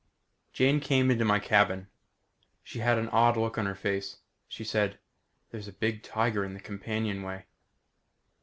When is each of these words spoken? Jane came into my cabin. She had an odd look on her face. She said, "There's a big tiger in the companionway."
Jane 0.51 0.79
came 0.79 1.11
into 1.11 1.25
my 1.25 1.37
cabin. 1.37 1.87
She 2.63 2.79
had 2.79 2.97
an 2.97 3.07
odd 3.09 3.37
look 3.37 3.59
on 3.59 3.67
her 3.67 3.75
face. 3.75 4.17
She 4.47 4.63
said, 4.63 4.97
"There's 5.51 5.67
a 5.67 5.71
big 5.71 6.01
tiger 6.01 6.43
in 6.43 6.55
the 6.55 6.59
companionway." 6.59 7.45